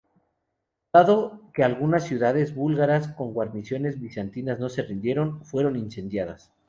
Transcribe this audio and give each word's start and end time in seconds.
Dado 0.91 1.51
que 1.53 1.63
algunas 1.63 2.07
ciudades 2.07 2.55
búlgaras 2.55 3.07
con 3.09 3.35
guarniciones 3.35 3.99
bizantinas 4.01 4.59
no 4.59 4.67
se 4.67 4.81
rindieron, 4.81 5.45
fueron 5.45 5.75
incendiadas. 5.75 6.51